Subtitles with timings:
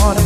[0.00, 0.21] on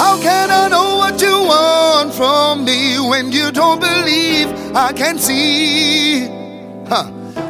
[0.00, 5.18] How can I know what you want from me when you don't believe I can
[5.18, 6.26] see?
[6.88, 7.04] Huh.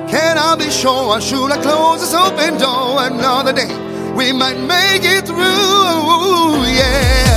[0.08, 3.70] Can I be sure or should I close this open door another day?
[4.16, 7.29] We might make it through, yeah.